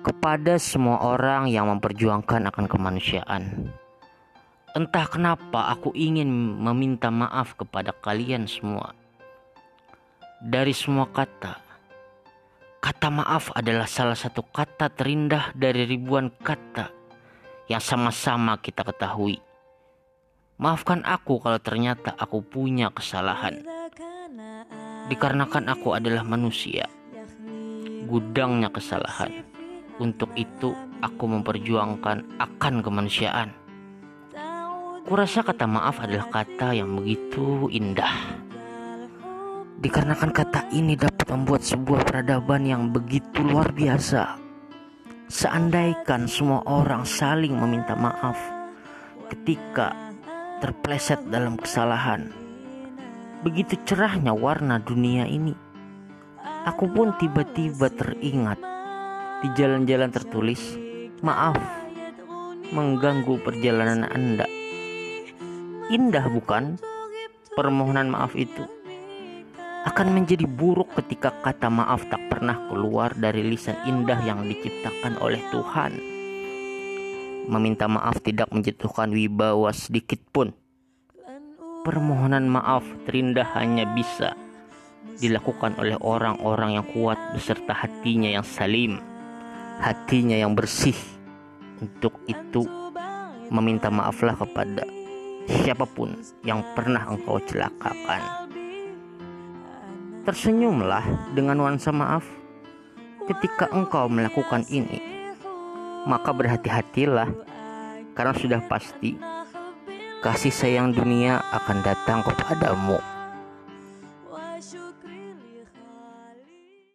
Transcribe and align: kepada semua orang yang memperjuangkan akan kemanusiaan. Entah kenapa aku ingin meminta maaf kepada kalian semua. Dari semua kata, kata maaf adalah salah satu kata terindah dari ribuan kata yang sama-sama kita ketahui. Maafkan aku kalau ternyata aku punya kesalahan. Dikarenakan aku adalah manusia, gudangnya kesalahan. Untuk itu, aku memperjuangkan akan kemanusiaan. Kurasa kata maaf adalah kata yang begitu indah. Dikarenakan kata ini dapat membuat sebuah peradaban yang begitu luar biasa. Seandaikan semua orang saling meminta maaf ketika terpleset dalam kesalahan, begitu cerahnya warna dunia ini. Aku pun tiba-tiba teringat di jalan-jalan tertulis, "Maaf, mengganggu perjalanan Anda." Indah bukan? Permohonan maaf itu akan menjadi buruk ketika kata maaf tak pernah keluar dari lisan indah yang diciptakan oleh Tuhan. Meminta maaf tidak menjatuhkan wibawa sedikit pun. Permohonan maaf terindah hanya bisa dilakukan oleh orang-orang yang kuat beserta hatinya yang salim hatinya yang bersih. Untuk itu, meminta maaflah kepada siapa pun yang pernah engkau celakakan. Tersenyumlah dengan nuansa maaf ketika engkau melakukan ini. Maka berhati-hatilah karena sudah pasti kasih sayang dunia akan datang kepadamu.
kepada 0.00 0.56
semua 0.56 1.04
orang 1.04 1.52
yang 1.52 1.68
memperjuangkan 1.68 2.48
akan 2.48 2.66
kemanusiaan. 2.66 3.68
Entah 4.72 5.06
kenapa 5.10 5.68
aku 5.74 5.92
ingin 5.92 6.30
meminta 6.56 7.10
maaf 7.10 7.58
kepada 7.58 7.92
kalian 7.92 8.46
semua. 8.46 8.94
Dari 10.40 10.72
semua 10.72 11.04
kata, 11.10 11.58
kata 12.80 13.08
maaf 13.12 13.52
adalah 13.52 13.84
salah 13.84 14.16
satu 14.16 14.40
kata 14.46 14.88
terindah 14.94 15.52
dari 15.52 15.84
ribuan 15.84 16.32
kata 16.32 16.88
yang 17.68 17.82
sama-sama 17.82 18.56
kita 18.62 18.86
ketahui. 18.86 19.42
Maafkan 20.56 21.04
aku 21.04 21.42
kalau 21.42 21.60
ternyata 21.60 22.16
aku 22.16 22.40
punya 22.40 22.88
kesalahan. 22.94 23.60
Dikarenakan 25.10 25.66
aku 25.66 25.98
adalah 25.98 26.22
manusia, 26.22 26.86
gudangnya 28.06 28.70
kesalahan. 28.70 29.49
Untuk 30.00 30.32
itu, 30.32 30.72
aku 31.04 31.28
memperjuangkan 31.28 32.40
akan 32.40 32.74
kemanusiaan. 32.80 33.52
Kurasa 35.04 35.44
kata 35.44 35.68
maaf 35.68 36.00
adalah 36.00 36.32
kata 36.32 36.72
yang 36.72 36.96
begitu 36.96 37.68
indah. 37.68 38.40
Dikarenakan 39.76 40.32
kata 40.32 40.72
ini 40.72 40.96
dapat 40.96 41.28
membuat 41.28 41.60
sebuah 41.68 42.08
peradaban 42.08 42.64
yang 42.64 42.88
begitu 42.88 43.44
luar 43.44 43.76
biasa. 43.76 44.40
Seandaikan 45.28 46.24
semua 46.24 46.64
orang 46.64 47.04
saling 47.04 47.52
meminta 47.52 47.92
maaf 47.92 48.40
ketika 49.28 49.92
terpleset 50.64 51.20
dalam 51.28 51.60
kesalahan, 51.60 52.32
begitu 53.44 53.76
cerahnya 53.84 54.32
warna 54.32 54.80
dunia 54.80 55.28
ini. 55.28 55.52
Aku 56.64 56.88
pun 56.88 57.12
tiba-tiba 57.20 57.92
teringat 57.92 58.79
di 59.40 59.48
jalan-jalan 59.56 60.12
tertulis, 60.12 60.76
"Maaf, 61.24 61.56
mengganggu 62.70 63.40
perjalanan 63.40 64.04
Anda." 64.08 64.46
Indah 65.90 66.30
bukan? 66.30 66.78
Permohonan 67.50 68.14
maaf 68.14 68.38
itu 68.38 68.62
akan 69.80 70.12
menjadi 70.12 70.44
buruk 70.44 70.92
ketika 70.92 71.32
kata 71.40 71.72
maaf 71.72 72.04
tak 72.12 72.20
pernah 72.28 72.54
keluar 72.68 73.16
dari 73.16 73.40
lisan 73.40 73.74
indah 73.88 74.20
yang 74.22 74.44
diciptakan 74.44 75.16
oleh 75.18 75.40
Tuhan. 75.48 75.92
Meminta 77.50 77.88
maaf 77.88 78.20
tidak 78.22 78.52
menjatuhkan 78.54 79.10
wibawa 79.10 79.72
sedikit 79.72 80.20
pun. 80.30 80.52
Permohonan 81.82 82.44
maaf 82.46 82.84
terindah 83.08 83.50
hanya 83.56 83.88
bisa 83.96 84.36
dilakukan 85.16 85.74
oleh 85.80 85.96
orang-orang 85.98 86.76
yang 86.76 86.86
kuat 86.92 87.16
beserta 87.32 87.72
hatinya 87.72 88.28
yang 88.28 88.44
salim 88.44 89.09
hatinya 89.80 90.36
yang 90.36 90.52
bersih. 90.52 90.96
Untuk 91.80 92.20
itu, 92.28 92.68
meminta 93.48 93.88
maaflah 93.88 94.36
kepada 94.36 94.84
siapa 95.48 95.88
pun 95.88 96.14
yang 96.44 96.60
pernah 96.76 97.08
engkau 97.08 97.40
celakakan. 97.48 98.46
Tersenyumlah 100.28 101.32
dengan 101.32 101.56
nuansa 101.56 101.90
maaf 101.90 102.22
ketika 103.26 103.72
engkau 103.72 104.06
melakukan 104.06 104.68
ini. 104.68 105.00
Maka 106.04 106.32
berhati-hatilah 106.32 107.28
karena 108.16 108.32
sudah 108.36 108.60
pasti 108.68 109.16
kasih 110.20 110.52
sayang 110.52 110.92
dunia 110.92 111.40
akan 111.52 111.80
datang 111.80 112.20
kepadamu. 112.24 113.19